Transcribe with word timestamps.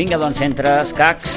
Vinga, 0.00 0.16
doncs, 0.16 0.40
entre 0.40 0.78
escacs 0.80 1.32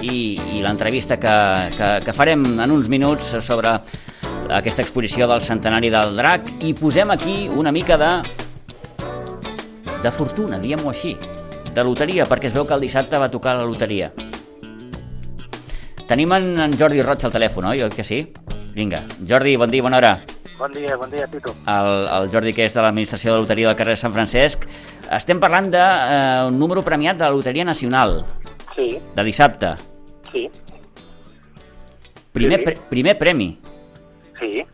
i, 0.00 0.38
i 0.56 0.62
l'entrevista 0.64 1.18
que, 1.20 1.34
que, 1.76 1.88
que 2.00 2.14
farem 2.16 2.46
en 2.64 2.72
uns 2.72 2.88
minuts 2.88 3.34
sobre 3.44 3.74
aquesta 4.56 4.80
exposició 4.80 5.28
del 5.28 5.42
centenari 5.44 5.90
del 5.92 6.16
drac 6.16 6.48
i 6.64 6.72
posem 6.78 7.12
aquí 7.12 7.34
una 7.52 7.74
mica 7.76 7.98
de 8.00 8.08
de 10.00 10.12
fortuna, 10.16 10.56
diguem-ho 10.62 10.88
així, 10.94 11.12
de 11.76 11.84
loteria, 11.84 12.24
perquè 12.24 12.48
es 12.48 12.56
veu 12.56 12.64
que 12.64 12.72
el 12.78 12.86
dissabte 12.86 13.20
va 13.20 13.28
tocar 13.28 13.52
la 13.58 13.68
loteria. 13.68 14.08
Tenim 16.08 16.32
en, 16.38 16.54
en 16.56 16.78
Jordi 16.80 17.04
Roig 17.04 17.28
al 17.28 17.36
telèfon, 17.36 17.68
oi? 17.74 17.84
Oi 17.84 17.92
que 17.92 18.08
sí? 18.08 18.22
Vinga, 18.72 19.04
Jordi, 19.28 19.58
bon 19.60 19.68
dia, 19.68 19.84
bona 19.84 20.00
hora. 20.00 20.14
Bon 20.56 20.72
dia, 20.72 20.96
bon 20.96 21.10
dia, 21.10 21.26
Tito. 21.26 21.52
El, 21.66 21.92
el 22.16 22.32
Jordi, 22.32 22.52
que 22.56 22.64
és 22.68 22.72
de 22.72 22.80
l'administració 22.84 23.32
de 23.32 23.36
la 23.36 23.44
loteria 23.44 23.68
del 23.68 23.76
carrer 23.76 23.96
Sant 24.00 24.12
Francesc. 24.14 24.68
Estem 25.12 25.38
parlant 25.40 25.68
d'un 25.70 25.80
eh, 25.80 26.44
un 26.48 26.58
número 26.58 26.82
premiat 26.82 27.16
de 27.18 27.24
la 27.24 27.30
Loteria 27.30 27.64
Nacional, 27.64 28.24
Sí, 28.74 28.98
de 29.14 29.24
dissabte. 29.24 29.74
sí, 30.32 30.50
Primer, 32.32 32.58
Sí. 32.58 32.64
pre 32.64 32.76
primer 32.90 33.18
premi, 33.18 33.58
sí. 34.40 34.64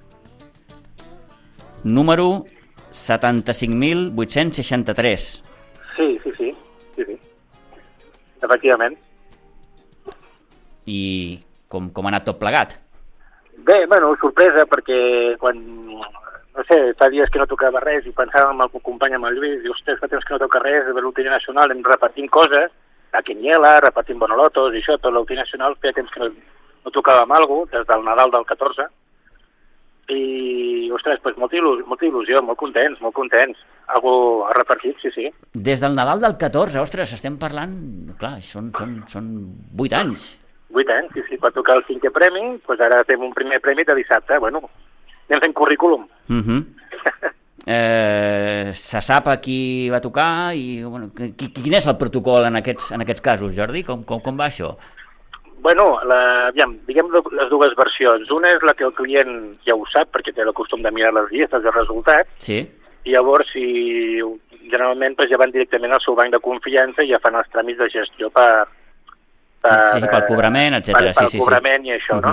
número 1.84 2.44
75.863. 2.92 5.42
Sí, 5.96 6.18
sí, 6.24 6.30
sí, 6.38 6.54
sí, 6.96 7.04
sí. 7.04 7.18
Efectivament. 8.42 8.98
I 10.86 11.40
com, 11.68 11.90
com 11.90 12.06
ha 12.06 12.08
anat 12.08 12.24
tot 12.24 12.38
plegat? 12.40 12.74
Bé, 13.58 13.84
bueno, 13.86 14.16
sorpresa, 14.20 14.64
perquè 14.66 15.36
quan, 15.38 15.58
sé, 16.70 16.78
fa 16.98 17.10
dies 17.12 17.28
que 17.34 17.42
no 17.42 17.48
tocava 17.50 17.82
res 17.82 18.06
i 18.06 18.14
pensàvem 18.16 18.54
amb 18.54 18.66
el 18.68 18.86
company 18.86 19.18
amb 19.18 19.28
el 19.28 19.36
Lluís, 19.36 19.66
i 19.66 19.74
ostres, 19.74 19.98
fa 20.00 20.08
temps 20.08 20.24
que 20.24 20.36
no 20.36 20.40
toca 20.44 20.62
res 20.62 20.88
de 20.88 21.00
l'Loteria 21.00 21.34
Nacional, 21.34 21.74
hem 21.74 21.82
repartint 21.84 22.30
coses, 22.32 22.70
la 23.12 23.22
Quiniela, 23.26 23.76
repartint 23.82 24.18
Bonolotos 24.22 24.74
i 24.74 24.80
això, 24.80 24.96
tot 24.98 25.12
l'Loteria 25.12 25.44
Nacional, 25.44 25.76
feia 25.82 25.96
temps 25.98 26.10
que 26.14 26.22
no, 26.22 26.30
no 26.86 26.94
tocàvem 26.94 27.36
alguna 27.36 27.66
cosa, 27.66 27.78
des 27.78 27.90
del 27.90 28.06
Nadal 28.06 28.34
del 28.36 28.46
14, 28.48 28.88
i, 30.10 30.90
ostres, 30.94 31.20
doncs 31.22 31.38
molta, 31.38 31.58
il·lusió, 31.58 31.86
molta 31.86 32.06
il·lusió, 32.08 32.42
molt 32.42 32.58
contents, 32.58 33.00
molt 33.04 33.14
contents. 33.14 33.58
Algú 33.94 34.12
ha 34.46 34.54
repartit, 34.56 34.98
sí, 35.02 35.12
sí. 35.14 35.28
Des 35.54 35.82
del 35.82 35.94
Nadal 35.94 36.22
del 36.22 36.36
14, 36.40 36.80
ostres, 36.82 37.14
estem 37.14 37.38
parlant... 37.38 37.74
Clar, 38.20 38.36
són, 38.46 38.72
són, 38.76 38.96
són 39.10 39.28
8 39.78 39.98
anys. 40.00 40.26
8 40.74 40.96
anys, 40.96 41.14
sí, 41.14 41.26
sí, 41.28 41.38
va 41.42 41.52
tocar 41.54 41.78
el 41.78 41.86
cinquè 41.88 42.12
premi, 42.14 42.44
doncs 42.66 42.82
ara 42.86 43.02
fem 43.06 43.22
un 43.26 43.34
primer 43.34 43.60
premi 43.62 43.86
de 43.86 43.96
dissabte, 43.98 44.38
bueno, 44.42 44.62
anem 45.30 45.44
fent 45.46 45.56
currículum. 45.56 46.06
Uh 46.28 46.42
-huh. 46.46 46.64
eh, 47.66 48.70
se 48.72 49.00
sap 49.00 49.28
a 49.28 49.36
qui 49.40 49.88
va 49.90 50.00
tocar 50.00 50.54
i 50.54 50.82
bueno, 50.84 51.10
qui, 51.14 51.52
quin 51.52 51.74
és 51.74 51.86
el 51.86 51.96
protocol 51.96 52.46
en 52.46 52.56
aquests, 52.56 52.92
en 52.92 53.00
aquests 53.00 53.20
casos, 53.20 53.54
Jordi? 53.56 53.84
Com, 53.84 54.04
com, 54.04 54.20
com 54.20 54.36
va 54.36 54.46
això? 54.46 54.76
Bueno, 55.60 56.00
la, 56.04 56.48
aviam, 56.48 56.78
diguem 56.86 57.08
les 57.12 57.48
dues 57.50 57.74
versions. 57.76 58.30
Una 58.30 58.48
és 58.56 58.62
la 58.62 58.72
que 58.72 58.84
el 58.84 58.94
client 58.94 59.58
ja 59.66 59.74
ho 59.74 59.84
sap, 59.92 60.08
perquè 60.08 60.32
té 60.32 60.40
el 60.40 60.54
costum 60.54 60.82
de 60.82 60.90
mirar 60.90 61.12
les 61.12 61.30
llistes 61.30 61.62
de 61.62 61.70
resultats, 61.70 62.30
Sí? 62.38 62.66
i 63.04 63.12
llavors 63.14 63.48
si 63.52 64.20
generalment 64.70 65.16
doncs, 65.16 65.30
ja 65.32 65.38
van 65.40 65.52
directament 65.54 65.92
al 65.92 66.02
seu 66.04 66.16
banc 66.18 66.32
de 66.34 66.40
confiança 66.44 67.04
i 67.04 67.10
ja 67.12 67.20
fan 67.22 67.38
els 67.40 67.48
tràmits 67.52 67.80
de 67.80 67.88
gestió 67.92 68.30
per... 68.30 68.68
Sí, 69.60 70.00
sí, 70.00 70.08
pel 70.08 70.24
cobrament, 70.24 70.78
etcètera, 70.78 71.12
Per, 71.12 71.16
pel 71.18 71.28
sí, 71.28 71.32
sí, 71.32 71.38
sí. 71.38 71.42
cobrament 71.44 71.84
i 71.84 71.92
això, 71.98 72.16
no? 72.24 72.32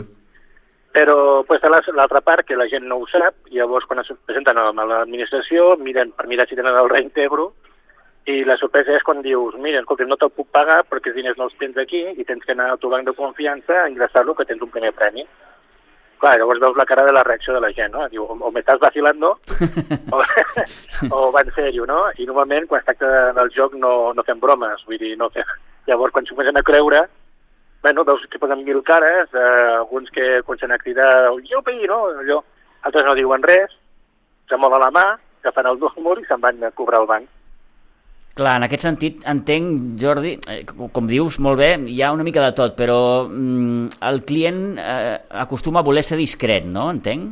Però 0.98 1.44
pues, 1.46 1.62
la- 1.62 1.84
l'altra 1.94 2.22
part, 2.26 2.42
que 2.48 2.56
la 2.58 2.66
gent 2.68 2.88
no 2.90 2.98
ho 2.98 3.08
sap, 3.12 3.36
llavors 3.54 3.86
quan 3.86 4.00
es 4.02 4.10
presenten 4.26 4.58
a 4.58 4.72
l'administració, 4.74 5.76
miren 5.78 6.10
per 6.18 6.26
mirar 6.26 6.48
si 6.50 6.58
tenen 6.58 6.74
el 6.74 6.90
reintegro, 6.90 7.52
i 8.28 8.42
la 8.44 8.58
sorpresa 8.58 8.96
és 8.98 9.04
quan 9.06 9.22
dius, 9.22 9.54
mira, 9.62 9.80
escolta, 9.80 10.04
no 10.10 10.18
te'l 10.20 10.34
puc 10.36 10.50
pagar 10.52 10.82
perquè 10.90 11.14
els 11.14 11.16
diners 11.16 11.38
no 11.38 11.46
els 11.48 11.54
tens 11.62 11.78
aquí 11.78 12.02
i 12.18 12.26
tens 12.26 12.44
que 12.44 12.52
anar 12.52 12.72
al 12.74 12.80
teu 12.82 12.90
banc 12.90 13.06
de 13.08 13.14
confiança 13.16 13.84
a 13.84 13.90
ingressar-lo 13.92 14.34
que 14.36 14.44
tens 14.50 14.62
un 14.66 14.74
primer 14.74 14.92
premi. 14.98 15.24
Clar, 16.18 16.34
llavors 16.42 16.60
veus 16.60 16.76
la 16.76 16.86
cara 16.90 17.06
de 17.06 17.14
la 17.14 17.22
reacció 17.24 17.54
de 17.54 17.62
la 17.62 17.70
gent, 17.72 17.94
no? 17.94 18.08
Diu, 18.10 18.26
o, 18.26 18.34
o 18.34 18.52
m'estàs 18.52 18.82
vacilando 18.82 19.36
o, 20.12 20.22
o 21.14 21.32
va 21.32 21.46
en 21.46 21.54
sèrio, 21.56 21.86
no? 21.86 22.08
I 22.18 22.26
normalment 22.26 22.66
quan 22.68 22.82
es 22.82 22.90
tracta 22.90 23.32
del 23.38 23.54
joc 23.54 23.78
no, 23.78 24.12
no 24.18 24.26
fem 24.26 24.42
bromes, 24.42 24.82
vull 24.90 24.98
dir, 25.00 25.14
no 25.22 25.30
fem... 25.30 25.46
Llavors 25.88 26.12
quan 26.12 26.26
s'ho 26.26 26.36
comencen 26.36 26.58
a 26.60 26.66
creure, 26.68 27.06
bueno, 27.84 28.04
veus 28.04 28.26
que 28.30 28.40
posen 28.40 28.64
mil 28.66 28.82
cares, 28.84 29.30
eh, 29.34 29.76
alguns 29.78 30.10
que 30.12 30.42
comencen 30.44 30.72
a 30.72 30.78
cridar, 30.78 31.30
jupi, 31.50 31.78
no? 31.88 32.08
Allò. 32.20 32.44
Altres 32.84 33.06
no 33.06 33.16
diuen 33.16 33.44
res, 33.44 33.72
se 34.48 34.58
mola 34.58 34.78
la 34.80 34.92
mà, 34.92 35.06
agafen 35.44 35.66
el 35.68 35.80
número 35.80 36.22
i 36.22 36.26
se'n 36.26 36.42
van 36.42 36.64
a 36.64 36.72
cobrar 36.72 37.00
al 37.02 37.08
banc. 37.08 37.28
Clar, 38.38 38.58
en 38.60 38.64
aquest 38.68 38.84
sentit 38.86 39.24
entenc, 39.26 39.96
Jordi, 40.00 40.36
eh, 40.48 40.64
com- 40.66 40.90
com 40.94 41.08
dius 41.10 41.40
molt 41.40 41.58
bé, 41.58 41.72
hi 41.90 42.02
ha 42.04 42.12
una 42.14 42.24
mica 42.24 42.44
de 42.44 42.52
tot, 42.54 42.76
però 42.78 43.26
mm, 43.28 43.88
el 44.10 44.22
client 44.26 44.78
eh, 44.78 45.18
acostuma 45.42 45.80
a 45.80 45.84
voler 45.84 46.04
ser 46.04 46.18
discret, 46.20 46.64
no? 46.66 46.92
Entenc? 46.92 47.32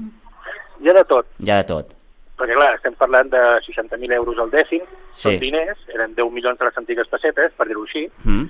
Hi 0.81 0.89
ha 0.89 0.93
de 0.93 1.03
tot, 1.05 1.27
Hi 1.39 1.51
ha 1.51 1.57
de 1.61 1.63
tot. 1.63 1.93
perquè 2.37 2.53
clar, 2.57 2.73
estem 2.75 2.95
parlant 2.95 3.29
de 3.31 3.37
60.000 3.63 4.11
euros 4.13 4.37
al 4.39 4.49
dècim, 4.51 4.81
Sí. 5.11 5.21
són 5.29 5.37
diners, 5.39 5.77
eren 5.93 6.15
10 6.15 6.31
milions 6.33 6.57
de 6.59 6.65
les 6.65 6.77
antigues 6.77 7.07
pessetes, 7.07 7.53
per 7.55 7.67
dir-ho 7.67 7.83
així, 7.83 8.09
Mm? 8.25 8.49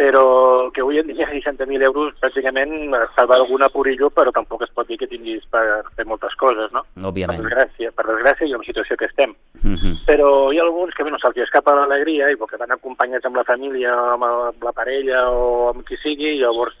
Però 0.00 0.70
que 0.72 0.80
avui 0.80 0.96
en 0.96 1.08
dia 1.12 1.28
60.000 1.28 1.84
euros 1.84 2.14
bàsicament 2.22 2.70
salva 3.12 3.36
algun 3.36 3.60
apurillo, 3.66 4.08
però 4.08 4.32
tampoc 4.32 4.62
es 4.64 4.72
pot 4.72 4.88
dir 4.88 4.96
que 4.96 5.08
tinguis 5.10 5.44
per 5.52 5.82
fer 5.92 6.06
moltes 6.08 6.32
coses, 6.40 6.72
no? 6.72 6.86
Per 6.94 7.10
Òbviament. 7.10 7.42
desgràcia, 7.42 7.90
per 7.92 8.06
desgràcia 8.08 8.48
i 8.48 8.54
en 8.54 8.62
la 8.62 8.68
situació 8.68 8.96
que 8.96 9.10
estem. 9.10 9.34
Mm 9.60 9.74
-hmm. 9.74 9.94
Però 10.06 10.28
hi 10.52 10.58
ha 10.58 10.62
alguns 10.62 10.94
que, 10.94 11.02
bueno, 11.02 11.18
se'ls 11.18 11.36
escapa 11.36 11.74
l'alegria 11.74 12.30
i 12.30 12.36
que 12.36 12.56
van 12.56 12.72
acompanyats 12.72 13.26
amb 13.26 13.36
la 13.36 13.44
família, 13.44 13.92
amb, 13.92 14.24
el, 14.24 14.40
amb 14.48 14.64
la 14.64 14.72
parella 14.72 15.28
o 15.28 15.68
amb 15.68 15.84
qui 15.84 15.96
sigui, 15.98 16.30
i 16.32 16.40
llavors 16.40 16.74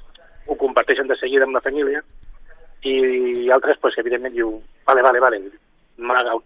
ho 0.46 0.56
comparteixen 0.56 1.06
de 1.06 1.16
seguida 1.16 1.44
amb 1.44 1.54
la 1.54 1.60
família, 1.60 2.02
i 2.82 3.50
altres, 3.50 3.76
pues, 3.82 3.98
evidentment, 3.98 4.34
diu, 4.34 4.62
vale, 4.86 5.02
vale, 5.02 5.20
vale, 5.20 5.42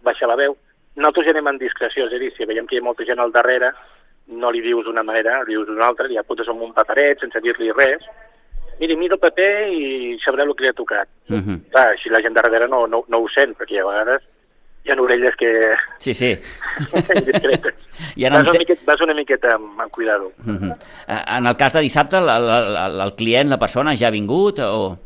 baixa 0.03 0.27
la 0.27 0.35
veu. 0.35 0.57
Nosaltres 0.95 1.25
ja 1.25 1.31
anem 1.31 1.47
en 1.47 1.57
discreció, 1.57 2.07
és 2.07 2.13
a 2.13 2.17
dir, 2.17 2.33
si 2.35 2.45
veiem 2.45 2.67
que 2.67 2.75
hi 2.75 2.79
ha 2.79 2.83
molta 2.83 3.05
gent 3.05 3.19
al 3.19 3.31
darrere, 3.31 3.71
no 4.27 4.51
li 4.51 4.61
dius 4.61 4.85
d'una 4.85 5.03
manera, 5.03 5.41
li 5.43 5.53
dius 5.53 5.67
d'una 5.67 5.87
altra, 5.87 6.07
li 6.07 6.17
apuntes 6.17 6.47
amb 6.49 6.61
un 6.61 6.73
paperet 6.73 7.19
sense 7.19 7.41
dir-li 7.41 7.71
res, 7.71 8.05
miri, 8.79 8.95
mira 8.99 9.15
el 9.15 9.21
paper 9.21 9.51
i 9.71 10.15
sabrà 10.23 10.43
el 10.43 10.55
que 10.55 10.65
li 10.65 10.69
ha 10.69 10.77
tocat. 10.77 11.07
Mm 11.29 11.41
-hmm. 11.41 11.59
Clar, 11.71 11.87
així 11.91 12.09
la 12.09 12.21
gent 12.21 12.33
de 12.35 12.41
darrere 12.41 12.67
no, 12.67 12.87
no, 12.87 13.03
no 13.07 13.17
ho 13.17 13.27
sent, 13.29 13.55
perquè 13.57 13.79
a 13.81 13.87
vegades 13.87 14.21
hi 14.85 14.91
ha 14.91 15.01
orelles 15.01 15.35
que... 15.35 15.49
Sí, 15.97 16.13
sí. 16.13 16.37
indiscretes. 17.15 17.73
I 18.15 18.25
en 18.25 18.33
vas, 18.33 18.47
una 18.47 18.59
miqueta, 18.59 18.81
vas 18.85 19.01
una 19.01 19.13
miqueta 19.13 19.55
amb, 19.55 19.79
amb 19.81 19.91
cuidado. 19.91 20.31
Mm 20.45 20.57
-hmm. 20.57 20.75
En 21.37 21.45
el 21.47 21.55
cas 21.57 21.73
de 21.73 21.81
dissabte, 21.81 22.17
el, 22.17 22.29
el, 22.29 23.01
el 23.01 23.15
client, 23.15 23.49
la 23.49 23.57
persona, 23.57 23.95
ja 23.95 24.07
ha 24.07 24.11
vingut 24.11 24.59
o... 24.59 24.97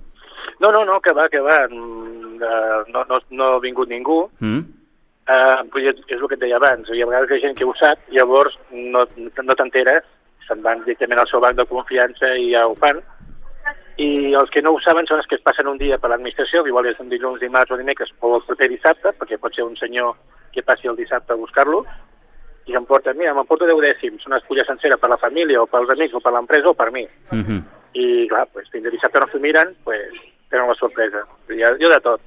No, 0.60 0.72
no, 0.72 0.84
no, 0.84 1.00
que 1.00 1.14
va, 1.14 1.30
que 1.30 1.40
va. 1.40 1.68
mm, 1.70 2.42
eh, 2.44 2.84
No, 2.94 3.06
no, 3.06 3.20
no 3.30 3.44
ha 3.56 3.60
vingut 3.60 3.88
ningú. 3.88 4.30
Mm? 4.40 4.79
Uh, 5.30 5.62
és, 5.78 6.00
és 6.08 6.18
el 6.18 6.26
que 6.26 6.34
et 6.40 6.42
deia 6.42 6.58
abans. 6.58 6.88
Hi 6.90 7.04
ha 7.04 7.06
vegades 7.06 7.30
que 7.30 7.38
hi 7.38 7.44
ha 7.44 7.48
gent 7.50 7.58
que 7.60 7.68
ho 7.70 7.74
sap, 7.78 8.02
llavors 8.10 8.56
no, 8.72 9.04
no 9.06 9.56
t'enteres, 9.60 10.08
se'n 10.48 10.64
van 10.66 10.82
directament 10.82 11.22
al 11.22 11.30
seu 11.30 11.44
banc 11.44 11.60
de 11.60 11.68
confiança 11.70 12.32
i 12.34 12.50
ja 12.56 12.66
ho 12.66 12.74
fan. 12.80 13.04
I 14.02 14.34
els 14.40 14.50
que 14.50 14.64
no 14.66 14.74
ho 14.74 14.80
saben 14.82 15.06
són 15.06 15.22
els 15.22 15.28
que 15.30 15.38
es 15.38 15.44
passen 15.46 15.68
un 15.70 15.78
dia 15.78 16.00
per 16.02 16.10
l'administració, 16.10 16.64
que 16.64 16.72
igual 16.74 16.88
és 16.90 17.02
un 17.04 17.12
dilluns, 17.12 17.42
dimarts 17.44 17.76
o 17.76 17.78
dimecres, 17.78 18.10
o 18.26 18.38
el 18.38 18.46
proper 18.48 18.70
dissabte, 18.72 19.12
perquè 19.20 19.38
pot 19.38 19.54
ser 19.54 19.68
un 19.68 19.76
senyor 19.78 20.16
que 20.56 20.64
passi 20.66 20.90
el 20.90 20.98
dissabte 20.98 21.36
a 21.36 21.42
buscar-lo, 21.42 21.84
i 22.66 22.74
s'emporten, 22.74 23.18
mira, 23.20 23.36
m'emporto 23.36 23.68
10 23.70 23.84
dècims, 23.86 24.26
una 24.30 24.40
espulla 24.42 24.66
sencera 24.66 24.98
per 24.98 25.12
la 25.12 25.20
família, 25.22 25.62
o 25.62 25.68
pels 25.70 25.94
amics, 25.94 26.16
o 26.16 26.24
per 26.24 26.34
l'empresa, 26.34 26.72
o 26.72 26.74
per 26.74 26.90
mi. 26.96 27.06
Mm 27.32 27.44
-hmm. 27.44 27.62
I, 27.94 28.28
clar, 28.30 28.48
pues, 28.54 28.70
fins 28.70 28.86
a 28.86 28.90
dissabte 28.90 29.20
no 29.20 29.28
s'ho 29.28 29.40
miren, 29.40 29.76
pues, 29.84 30.10
tenen 30.50 30.68
la 30.68 30.76
sorpresa. 30.76 31.26
Hi 31.50 31.64
ha, 31.64 31.76
hi 31.78 31.86
ha 31.86 31.94
de 31.96 32.02
tot. 32.02 32.22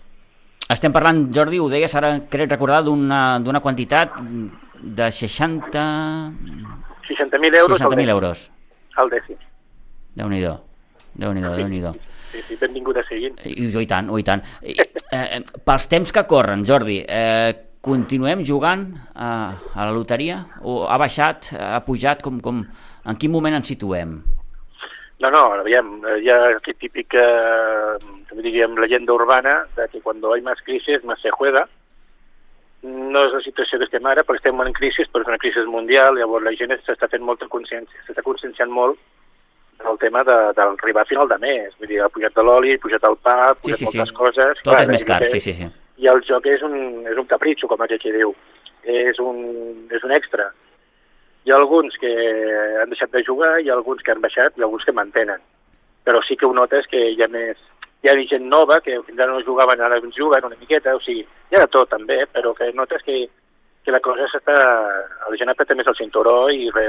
Estem 0.72 0.92
parlant, 0.94 1.26
Jordi, 1.34 1.58
ho 1.60 1.68
deies 1.68 1.92
ara, 1.98 2.14
crec 2.32 2.48
recordar, 2.54 2.80
d'una 2.86 3.38
d'una 3.44 3.60
quantitat 3.60 4.14
de 4.82 5.08
60... 5.12 5.82
60.000 7.08 7.58
euros 7.60 7.80
al 7.80 7.90
60.000 7.90 7.96
dècim. 7.96 8.12
euros. 8.14 8.44
Al 8.96 9.10
dècim. 9.12 9.36
Déu-n'hi-do. 10.16 10.54
Déu-n'hi-do, 11.12 11.50
déu-n'hi-do. 11.58 11.92
Sí, 12.32 12.40
sí, 12.46 12.56
benvingut 12.56 12.96
a 12.96 13.04
seguir. 13.04 13.34
I, 13.44 13.68
I 13.68 13.86
tant, 13.86 14.08
i 14.16 14.24
tant. 14.24 14.44
I, 14.64 14.78
eh, 14.80 14.88
eh, 15.12 15.42
pels 15.66 15.88
temps 15.92 16.14
que 16.16 16.24
corren, 16.30 16.64
Jordi, 16.64 17.02
eh, 17.04 17.52
continuem 17.84 18.44
jugant 18.48 18.86
a, 19.12 19.28
a 19.74 19.84
la 19.84 19.92
loteria? 19.92 20.38
O 20.62 20.86
ha 20.88 20.96
baixat, 21.02 21.52
ha 21.58 21.82
pujat? 21.84 22.24
Com, 22.24 22.40
com, 22.40 22.62
en 23.04 23.20
quin 23.20 23.34
moment 23.34 23.60
ens 23.60 23.68
situem? 23.74 24.22
No, 25.22 25.30
no, 25.30 25.42
aviam, 25.54 26.00
eh, 26.02 26.16
hi 26.18 26.30
ha 26.32 26.38
aquest 26.56 26.80
típic, 26.82 27.14
eh, 27.14 27.94
diríem, 28.34 28.74
leyenda 28.74 29.12
urbana 29.14 29.66
de 29.76 29.86
que 29.88 30.00
cuando 30.00 30.32
hay 30.32 30.40
más 30.42 30.60
crisis, 30.62 31.04
más 31.04 31.20
se 31.20 31.30
juega. 31.30 31.68
No 32.82 33.20
és 33.28 33.30
la 33.36 33.40
situació 33.44 33.78
que 33.78 33.86
estem 33.86 34.06
ara, 34.10 34.24
perquè 34.26 34.40
estem 34.40 34.58
en 34.64 34.74
crisi, 34.74 35.04
però 35.12 35.22
és 35.22 35.28
una 35.30 35.38
crisi 35.38 35.62
mundial, 35.70 36.18
llavors 36.18 36.42
la 36.42 36.54
gent 36.58 36.74
s'està 36.82 37.06
fent 37.12 37.22
molta 37.22 37.46
consciència, 37.46 38.00
s'està 38.02 38.24
conscienciant 38.26 38.72
molt 38.74 38.98
del 39.84 40.00
tema 40.02 40.24
de, 40.26 40.38
del 40.58 40.74
arribar 40.74 41.04
a 41.06 41.10
final 41.12 41.30
de 41.30 41.38
mes. 41.38 41.70
Vull 41.78 41.92
dir, 41.92 42.00
ha 42.02 42.10
pujat 42.10 42.34
de 42.34 42.42
l'oli, 42.42 42.74
ha 42.74 42.82
pujat 42.82 43.06
el 43.06 43.14
pa, 43.22 43.36
ha 43.44 43.54
pujat 43.54 43.78
Sí, 43.78 43.86
sí, 43.86 43.92
sí. 43.92 43.98
moltes 44.00 44.16
coses. 44.18 44.58
Tot 44.64 44.72
Clar, 44.72 44.82
és 44.82 44.92
més 44.96 45.06
car, 45.06 45.20
sí, 45.30 45.38
sí, 45.38 45.54
sí. 45.60 45.70
I 46.02 46.10
el 46.10 46.24
joc 46.26 46.50
és 46.50 46.66
un, 46.66 46.74
és 47.06 47.22
un 47.22 47.30
capritxo, 47.30 47.70
com 47.70 47.86
aquell 47.86 48.02
que 48.02 48.16
diu. 48.18 48.34
És 48.82 49.22
un, 49.22 49.38
és 49.94 50.02
un 50.02 50.18
extra. 50.18 50.50
Hi 51.44 51.50
ha 51.50 51.56
alguns 51.58 51.96
que 51.98 52.10
han 52.82 52.90
deixat 52.92 53.10
de 53.10 53.24
jugar, 53.26 53.56
hi 53.60 53.70
ha 53.70 53.74
alguns 53.74 54.02
que 54.06 54.12
han 54.14 54.20
baixat 54.22 54.58
i 54.58 54.62
alguns 54.62 54.84
que 54.86 54.94
mantenen. 54.94 55.40
Però 56.06 56.20
sí 56.26 56.36
que 56.36 56.46
ho 56.46 56.52
notes 56.54 56.86
que 56.90 57.00
hi 57.12 57.22
ha 57.22 57.28
més... 57.30 57.58
Hi 58.02 58.10
ha 58.10 58.16
gent 58.26 58.48
nova 58.50 58.80
que 58.82 58.96
fins 59.06 59.20
ara 59.20 59.30
no 59.30 59.44
jugaven, 59.46 59.78
ara 59.80 60.00
ens 60.02 60.16
juguen 60.18 60.42
una 60.44 60.56
miqueta, 60.58 60.94
o 60.96 61.00
sigui, 61.04 61.22
hi 61.22 61.54
ha 61.54 61.60
de 61.62 61.70
tot 61.70 61.90
també, 61.90 62.24
però 62.34 62.50
que 62.58 62.72
notes 62.74 63.02
que, 63.06 63.28
que 63.86 63.92
la 63.94 64.00
cosa 64.02 64.26
s'està... 64.32 64.56
La 65.30 65.36
gent 65.38 65.50
apreta 65.52 65.74
més 65.78 65.86
el 65.86 65.94
cinturó 65.98 66.48
i 66.50 66.66
re, 66.74 66.82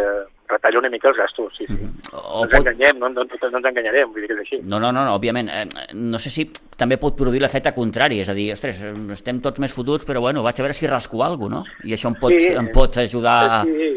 retalla 0.50 0.80
una 0.82 0.90
mica 0.90 1.12
els 1.12 1.18
gastos, 1.22 1.54
sí, 1.58 1.68
sí. 1.70 1.78
O 2.14 2.42
No 2.42 2.48
ens 2.48 2.56
pot... 2.56 2.58
enganyem, 2.64 2.98
no, 2.98 3.10
no, 3.14 3.26
no 3.30 3.30
ens 3.60 3.70
enganyarem, 3.70 4.10
vull 4.10 4.26
dir 4.26 4.32
que 4.32 4.38
és 4.40 4.42
així. 4.46 4.60
No, 4.66 4.80
no, 4.82 4.90
no, 4.92 5.06
no, 5.06 5.14
òbviament. 5.20 5.50
Eh, 5.54 5.94
no 5.94 6.18
sé 6.22 6.34
si 6.34 6.48
també 6.78 6.98
pot 7.02 7.14
produir 7.18 7.42
l'efecte 7.46 7.74
contrari, 7.78 8.20
és 8.26 8.30
a 8.34 8.38
dir, 8.38 8.50
ostres, 8.58 8.82
estem 9.14 9.38
tots 9.42 9.62
més 9.62 9.74
fotuts, 9.74 10.06
però 10.10 10.22
bueno, 10.26 10.42
vaig 10.46 10.58
a 10.62 10.66
veure 10.66 10.78
si 10.78 10.90
rasco 10.90 11.22
alguna 11.26 11.62
cosa, 11.62 11.78
no? 11.78 11.90
I 11.90 11.94
això 11.94 12.10
em 12.10 12.18
pot, 12.22 12.34
Sí. 12.42 12.50
em 12.58 12.72
pot 12.74 12.98
ajudar. 13.06 13.64
Sí, 13.70 13.94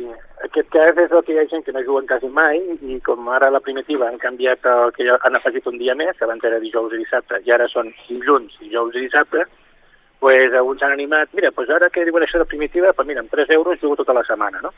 aquest 0.57 0.73
cas 0.73 0.97
és 1.05 1.13
el 1.13 1.23
que 1.25 1.35
hi 1.35 1.39
ha 1.39 1.49
gent 1.51 1.65
que 1.67 1.73
no 1.75 1.83
juguen 1.85 2.07
quasi 2.09 2.29
mai 2.33 2.57
i 2.81 2.97
com 3.05 3.29
ara 3.29 3.51
la 3.53 3.61
primitiva 3.61 4.07
han 4.09 4.17
canviat 4.23 4.65
el 4.73 4.93
que 4.97 5.05
han 5.13 5.37
afegit 5.37 5.67
un 5.69 5.77
dia 5.77 5.95
més, 5.95 6.17
que 6.17 6.25
abans 6.25 6.45
era 6.49 6.61
dijous 6.63 6.95
i 6.97 7.01
dissabte, 7.03 7.43
i 7.45 7.53
ara 7.53 7.67
són 7.69 7.93
dilluns, 8.07 8.55
dijous 8.63 8.97
i 8.97 9.03
dissabte, 9.05 9.45
pues 10.23 10.55
alguns 10.55 10.83
han 10.83 10.95
animat, 10.97 11.29
mira, 11.37 11.51
pues 11.53 11.69
ara 11.69 11.91
que 11.93 12.07
diuen 12.09 12.25
això 12.25 12.41
de 12.41 12.49
primitiva, 12.49 12.95
pues 12.97 13.09
mira, 13.09 13.21
amb 13.21 13.33
3 13.35 13.53
euros 13.59 13.81
jugo 13.83 13.99
tota 14.01 14.17
la 14.17 14.25
setmana, 14.25 14.63
no? 14.65 14.73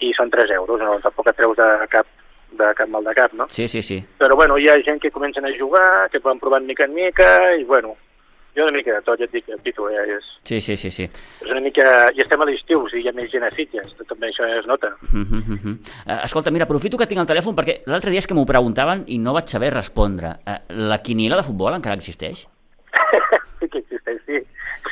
I 0.00 0.14
són 0.16 0.32
3 0.32 0.56
euros, 0.56 0.80
no? 0.80 0.96
tampoc 1.04 1.28
et 1.28 1.36
treus 1.36 1.60
de 1.60 1.68
cap, 1.92 2.08
de 2.56 2.72
cap 2.78 2.88
mal 2.88 3.04
de 3.04 3.14
cap, 3.14 3.36
no? 3.36 3.48
Sí, 3.50 3.68
sí, 3.68 3.82
sí. 3.82 4.00
Però 4.18 4.40
bueno, 4.40 4.56
hi 4.56 4.70
ha 4.72 4.80
gent 4.88 5.02
que 5.02 5.12
comencen 5.12 5.44
a 5.44 5.52
jugar, 5.58 6.08
que 6.10 6.22
van 6.24 6.40
provant 6.40 6.64
mica 6.64 6.88
en 6.88 6.96
mica, 6.96 7.28
i 7.60 7.68
bueno, 7.68 7.98
jo 8.56 8.64
una 8.68 8.76
mica 8.76 8.94
de 8.94 9.02
tot, 9.02 9.18
ja 9.18 9.26
et 9.26 9.32
dic, 9.34 9.48
el 9.48 9.60
títol 9.64 9.92
eh, 9.92 10.16
és, 10.16 10.30
Sí, 10.44 10.60
sí, 10.60 10.76
sí, 10.76 10.90
sí. 10.90 11.04
és 11.04 11.50
una 11.50 11.60
mica... 11.64 11.84
I 12.14 12.20
estem 12.20 12.42
a 12.42 12.46
l'estiu, 12.48 12.82
o 12.84 12.88
sigui, 12.90 13.06
hi 13.06 13.10
ha 13.10 13.14
més 13.16 13.30
gent 13.32 13.46
a 13.46 13.50
Sitges, 13.54 13.94
també 14.10 14.28
això 14.28 14.46
es 14.58 14.66
nota. 14.68 14.92
Uh 15.10 15.22
-huh, 15.24 15.40
uh 15.40 15.56
-huh. 15.56 15.76
Uh, 16.06 16.20
escolta, 16.24 16.50
mira, 16.50 16.64
aprofito 16.64 16.98
que 16.98 17.06
tinc 17.06 17.20
el 17.20 17.26
telèfon 17.26 17.56
perquè 17.56 17.82
l'altre 17.86 18.10
dia 18.10 18.18
és 18.18 18.26
que 18.26 18.34
m'ho 18.34 18.46
preguntaven 18.46 19.04
i 19.06 19.18
no 19.18 19.32
vaig 19.32 19.48
saber 19.48 19.72
respondre. 19.72 20.28
Uh, 20.46 20.60
la 20.68 21.02
quiniela 21.02 21.36
de 21.36 21.42
futbol 21.42 21.74
encara 21.74 21.96
existeix? 21.96 22.46
sí 23.58 23.68
que 23.68 23.78
existeix, 23.78 24.20
sí. 24.26 24.38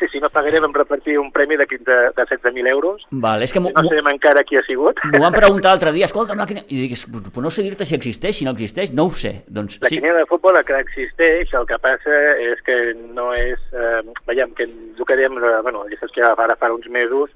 Sí, 0.03 0.09
sí, 0.11 0.19
no 0.19 0.27
pagarem 0.35 0.65
en 0.67 0.73
repartir 0.75 1.15
un 1.21 1.29
premi 1.31 1.55
de, 1.57 1.65
15, 1.71 1.85
de 2.17 2.25
16.000 2.27 2.67
euros. 2.67 3.05
Val, 3.23 3.43
és 3.45 3.53
que 3.55 3.61
No 3.63 3.71
sabem 3.87 4.09
encara 4.11 4.43
qui 4.43 4.57
ha 4.59 4.63
sigut. 4.67 4.99
m'ho 5.13 5.21
van 5.23 5.37
preguntar 5.37 5.71
l'altre 5.71 5.93
dia, 5.95 6.09
escolta, 6.11 6.35
la 6.35 6.47
quiniela... 6.49 6.67
I 6.75 6.89
dic, 6.89 6.97
no 7.39 7.53
sé 7.55 7.63
dir-te 7.63 7.87
si 7.87 7.95
existeix, 7.95 8.41
si 8.41 8.45
no 8.49 8.51
existeix, 8.51 8.91
no 8.91 9.05
ho 9.07 9.13
sé. 9.15 9.45
Doncs 9.47 9.79
La 9.79 9.93
sí. 9.93 10.01
quiniela 10.01 10.25
de 10.25 10.27
futbol 10.27 10.59
que 10.67 10.75
existeix, 10.83 11.55
el 11.55 11.69
que 11.71 11.79
passa 11.79 12.19
és 12.49 12.65
que 12.67 12.81
no 13.15 13.29
és... 13.39 13.63
Eh, 13.71 14.03
veiem 14.27 14.51
que 14.59 14.67
el 14.67 15.07
que 15.07 15.21
dèiem, 15.23 15.39
eh, 15.39 15.61
bueno, 15.63 15.85
ja 15.93 16.01
saps 16.01 16.17
que 16.19 16.27
ara 16.27 16.59
fa 16.59 16.73
uns 16.75 16.91
mesos, 16.91 17.31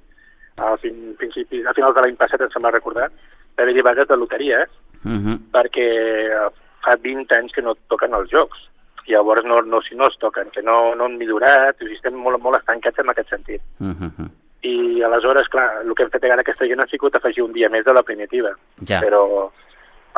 a, 0.58 0.74
fin, 0.82 1.14
principis, 1.22 1.62
a 1.70 1.74
finals 1.78 1.94
de 1.94 2.02
l'any 2.02 2.18
passat, 2.18 2.42
em 2.42 2.50
sembla 2.50 2.74
recordar, 2.74 3.12
va 3.54 3.62
haver-hi 3.62 3.86
vagues 3.86 4.10
de 4.10 4.16
loteries 4.18 4.68
Uh 5.06 5.12
-huh. 5.22 5.38
perquè 5.54 5.86
eh, 6.34 6.48
fa 6.82 6.96
20 6.96 7.30
anys 7.36 7.52
que 7.52 7.62
no 7.62 7.76
toquen 7.86 8.12
els 8.14 8.28
jocs. 8.30 8.58
Llavors 9.06 9.44
no, 9.44 9.60
no, 9.62 9.80
si 9.82 9.94
no 9.94 10.08
es 10.08 10.16
toquen, 10.18 10.50
que 10.50 10.62
no, 10.62 10.94
no 10.94 11.06
han 11.06 11.18
millorat, 11.18 11.76
o 11.78 11.84
sigui, 11.84 11.94
estem 11.98 12.16
molt, 12.18 12.40
molt 12.42 12.58
estancats 12.58 12.98
en 12.98 13.12
aquest 13.12 13.30
sentit. 13.30 13.62
Uh 13.78 13.94
-huh. 13.94 14.28
I 14.62 15.02
aleshores, 15.02 15.48
clar, 15.48 15.82
el 15.82 15.94
que 15.94 16.02
hem 16.02 16.10
fet 16.10 16.24
ara 16.24 16.40
aquesta 16.40 16.66
gent 16.66 16.80
ha 16.80 16.86
sigut 16.86 17.14
afegir 17.14 17.42
un 17.44 17.52
dia 17.52 17.68
més 17.68 17.84
de 17.84 17.92
la 17.92 18.02
primitiva. 18.02 18.50
Ja. 18.88 19.00
Però 19.00 19.50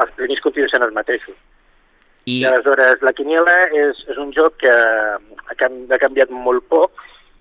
els 0.02 0.10
premis 0.16 0.40
continuen 0.40 0.70
sent 0.70 0.82
els 0.82 0.94
mateixos. 0.94 1.36
I... 2.24 2.40
I 2.40 2.44
aleshores, 2.44 3.02
la 3.02 3.12
quiniela 3.12 3.68
és, 3.72 4.00
és 4.08 4.16
un 4.16 4.32
joc 4.32 4.56
que 4.56 4.72
ha, 4.72 5.98
canviat 5.98 6.30
molt 6.30 6.64
poc, 6.68 6.90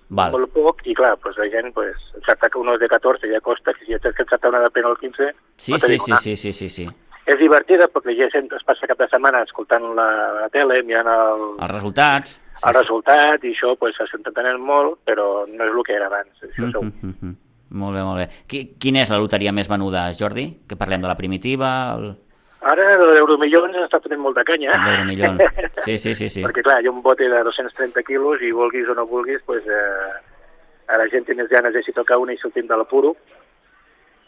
Val. 0.08 0.32
molt 0.32 0.52
poc, 0.52 0.86
i 0.86 0.94
clar, 0.94 1.16
doncs 1.22 1.36
la 1.36 1.48
gent, 1.48 1.72
pues, 1.74 1.96
encertar 2.14 2.50
que 2.50 2.58
uno 2.58 2.74
és 2.74 2.80
de 2.80 2.88
14 2.88 3.28
ja 3.28 3.40
costa, 3.40 3.74
que 3.74 3.84
si 3.84 3.92
ja 3.92 3.98
tens 3.98 4.14
que 4.16 4.22
encertar 4.22 4.50
una 4.50 4.60
de 4.60 4.70
plena 4.70 4.88
al 4.88 4.98
15, 4.98 5.34
Sí, 5.56 5.72
no 5.72 5.78
sí, 5.78 5.98
sí, 5.98 6.12
sí, 6.16 6.36
sí, 6.36 6.52
sí, 6.52 6.68
sí. 6.68 6.88
És 7.28 7.36
divertida 7.36 7.90
perquè 7.92 8.14
ja 8.16 8.30
gent 8.32 8.46
es 8.56 8.64
passa 8.64 8.88
cap 8.88 9.00
de 9.02 9.08
setmana 9.10 9.42
escoltant 9.44 9.84
la, 9.98 10.06
la 10.38 10.46
tele, 10.52 10.80
mirant 10.86 11.10
el, 11.12 11.42
Els 11.58 11.74
resultats... 11.74 12.38
el 12.64 12.74
resultat, 12.74 13.44
i 13.44 13.52
això 13.52 13.74
pues, 13.76 13.98
s'entenen 14.10 14.56
molt, 14.64 15.02
però 15.04 15.44
no 15.50 15.66
és 15.66 15.74
el 15.74 15.84
que 15.84 15.98
era 15.98 16.08
abans. 16.08 16.32
Això 16.40 16.64
Mm 16.64 16.72
segur. 16.72 16.84
-hmm, 16.84 17.04
mm 17.04 17.14
-hmm. 17.20 17.36
Molt 17.70 17.94
bé, 17.96 18.02
molt 18.02 18.18
bé. 18.18 18.26
Qui, 18.48 18.62
quina 18.80 19.02
és 19.02 19.10
la 19.10 19.18
loteria 19.18 19.52
més 19.52 19.68
venuda, 19.68 20.08
Jordi? 20.18 20.64
Que 20.68 20.76
parlem 20.76 21.02
de 21.02 21.08
la 21.08 21.16
primitiva, 21.16 21.96
el... 21.98 22.16
Ara 22.60 22.96
l'Euromillons 22.96 23.76
està 23.76 24.00
tenint 24.00 24.20
molta 24.20 24.42
canya. 24.42 24.72
l'Euromillón. 24.86 25.38
Sí, 25.84 25.98
sí, 25.98 26.14
sí, 26.14 26.28
sí. 26.28 26.42
Perquè 26.46 26.62
clar, 26.62 26.80
hi 26.82 26.88
ha 26.88 26.90
un 26.90 27.02
bote 27.02 27.28
de 27.28 27.42
230 27.44 28.02
quilos 28.02 28.40
i 28.42 28.50
vulguis 28.50 28.88
o 28.88 28.94
no 28.94 29.06
vulguis, 29.06 29.42
pues, 29.46 29.62
eh, 29.66 30.88
a 30.88 30.96
la 30.98 31.06
gent 31.12 31.26
té 31.28 31.34
més 31.34 31.48
ganes 31.48 31.74
de 31.74 31.82
si 31.82 31.92
tocar 31.92 32.18
una 32.18 32.32
i 32.32 32.38
sortim 32.38 32.66
de 32.66 32.76
l'apuro. 32.76 33.14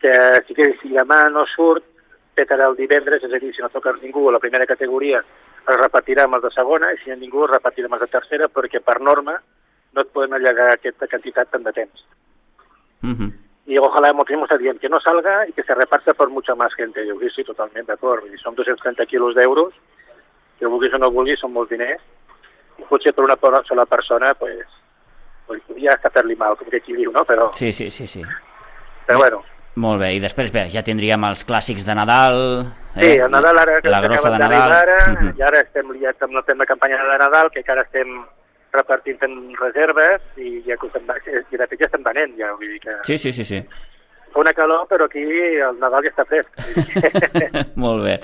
Que 0.00 0.12
sí 0.46 0.54
que 0.54 0.76
si 0.82 0.92
demà 0.94 1.28
no 1.32 1.46
surt, 1.56 1.84
petarà 2.34 2.66
el 2.70 2.76
divendres, 2.76 3.22
és 3.22 3.32
a 3.32 3.38
dir, 3.38 3.54
si 3.54 3.62
no 3.62 3.68
toca 3.68 3.92
ningú 4.02 4.28
a 4.28 4.32
la 4.32 4.38
primera 4.38 4.66
categoria, 4.66 5.22
es 5.68 5.76
repetirà 5.80 6.24
amb 6.24 6.34
els 6.38 6.42
de 6.44 6.50
segona, 6.50 6.92
i 6.92 6.98
si 6.98 7.10
no 7.10 7.16
ningú 7.16 7.44
es 7.44 7.50
repetirà 7.50 7.86
amb 7.86 7.94
els 7.98 8.02
de 8.02 8.08
tercera, 8.18 8.48
perquè 8.48 8.80
per 8.80 9.00
norma 9.00 9.40
no 9.92 10.00
et 10.02 10.08
poden 10.14 10.32
allegar 10.34 10.70
aquesta 10.72 11.06
quantitat 11.08 11.50
tant 11.50 11.64
de 11.64 11.72
temps. 11.72 12.04
Mm 13.02 13.12
-hmm. 13.14 13.32
Y 13.66 13.78
ojalá 13.78 14.12
Motrimo 14.12 14.44
está 14.44 14.56
bien, 14.56 14.78
que 14.78 14.88
no 14.88 15.00
salga 15.00 15.46
y 15.48 15.52
que 15.52 15.62
se 15.62 15.74
reparta 15.74 16.12
por 16.14 16.28
mucha 16.30 16.54
más 16.54 16.74
gente. 16.74 17.06
Yo 17.06 17.14
sí, 17.34 17.44
totalment 17.44 17.86
d'acord. 17.86 18.24
Són 18.42 18.54
230 18.54 19.06
quilos 19.06 19.34
d'euros, 19.34 19.72
que 20.58 20.66
vulguis 20.66 20.92
o 20.94 20.98
no 20.98 21.10
vulguis, 21.10 21.38
són 21.38 21.52
molts 21.52 21.70
diners. 21.70 22.02
I 22.78 22.82
potser 22.88 23.12
per 23.14 23.24
una 23.24 23.36
per- 23.36 23.64
sola 23.66 23.86
persona, 23.86 24.34
pues, 24.34 24.66
pues 25.46 25.62
podria 25.66 25.92
estar 25.92 26.10
fer-li 26.10 26.34
mal, 26.36 26.56
com 26.56 26.68
que 26.68 26.76
aquí 26.78 26.94
diu, 26.96 27.12
no? 27.12 27.24
Però, 27.24 27.52
Sí, 27.52 27.70
sí, 27.72 27.90
sí, 27.90 28.06
sí. 28.06 28.22
però 29.06 29.18
bueno, 29.18 29.42
Molt 29.76 30.00
bé, 30.02 30.14
i 30.16 30.20
després 30.20 30.50
bé, 30.52 30.64
ja 30.72 30.82
tindríem 30.82 31.22
els 31.24 31.44
clàssics 31.46 31.86
de 31.86 31.94
Nadal... 31.94 32.66
sí, 32.96 33.06
el 33.22 33.30
Nadal 33.30 33.58
ara 33.62 33.78
La 33.84 34.00
grossa 34.02 34.30
de 34.30 34.38
Nadal... 34.42 34.72
ara, 34.72 34.96
Mhm. 35.10 35.38
i 35.38 35.42
ara 35.42 35.60
estem 35.60 35.90
liats 35.92 36.22
amb 36.22 36.34
la 36.34 36.42
tema 36.42 36.66
campanya 36.66 36.96
de 36.98 37.18
Nadal, 37.18 37.50
que 37.50 37.60
encara 37.60 37.82
estem 37.86 38.24
repartint 38.72 39.22
en 39.26 39.54
reserves 39.58 40.20
i 40.38 40.60
ja 40.66 40.76
que 40.76 40.86
estem, 40.86 41.06
i 41.50 41.56
de 41.56 41.66
fet 41.66 41.80
ja 41.80 41.86
estem 41.86 42.02
venent, 42.02 42.34
ja, 42.38 42.52
vull 42.54 42.68
dir 42.74 42.80
que 42.80 42.96
Sí, 43.04 43.16
sí, 43.18 43.32
sí, 43.32 43.44
sí. 43.44 43.62
fa 44.32 44.40
una 44.40 44.52
calor, 44.54 44.86
però 44.90 45.06
aquí 45.06 45.22
el 45.22 45.78
Nadal 45.80 46.04
ja 46.04 46.10
està 46.10 46.24
fresc. 46.26 46.50
Molt 47.84 48.04
bé. 48.04 48.18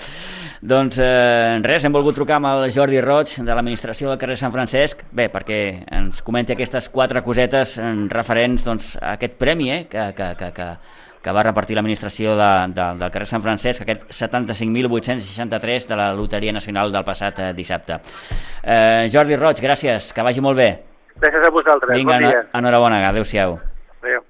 Doncs 0.61 0.97
eh, 0.97 1.59
res, 1.61 1.83
hem 1.85 1.93
volgut 1.93 2.15
trucar 2.17 2.39
amb 2.39 2.49
el 2.49 2.71
Jordi 2.73 3.01
Roig 3.03 3.29
de 3.45 3.53
l'administració 3.53 4.09
del 4.09 4.17
carrer 4.17 4.37
Sant 4.39 4.53
Francesc, 4.53 5.03
bé, 5.13 5.27
perquè 5.29 5.59
ens 5.93 6.23
comenti 6.25 6.55
aquestes 6.55 6.89
quatre 6.89 7.21
cosetes 7.25 7.75
en 7.83 8.07
referents 8.09 8.65
doncs, 8.65 8.95
a 8.97 9.13
aquest 9.19 9.37
premi 9.37 9.69
eh, 9.73 9.83
que, 9.91 10.07
que, 10.17 10.31
que, 10.39 10.49
que, 10.55 10.67
que 11.21 11.35
va 11.37 11.43
repartir 11.45 11.77
l'administració 11.77 12.33
de, 12.39 12.49
de, 12.73 12.87
del 13.03 13.13
carrer 13.13 13.29
Sant 13.29 13.45
Francesc, 13.45 13.85
aquest 13.85 14.07
75.863 14.09 15.87
de 15.91 15.99
la 15.99 16.09
Loteria 16.17 16.55
Nacional 16.55 16.93
del 16.95 17.05
passat 17.05 17.43
eh, 17.43 17.51
dissabte. 17.57 17.99
Eh, 18.63 19.05
Jordi 19.13 19.37
Roig, 19.37 19.61
gràcies, 19.61 20.09
que 20.09 20.25
vagi 20.25 20.41
molt 20.41 20.57
bé. 20.57 20.71
Gràcies 21.21 21.45
a 21.45 21.53
vosaltres. 21.53 21.93
Vinga, 21.93 22.17
bon 22.17 22.31
dia. 22.31 22.41
enhorabona, 22.57 23.03
adeu-siau. 23.11 23.59
Adéu. 24.01 24.25